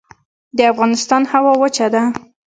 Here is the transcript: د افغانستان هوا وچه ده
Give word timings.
د 0.57 0.59
افغانستان 0.71 1.21
هوا 1.33 1.53
وچه 1.61 1.87
ده 1.93 2.03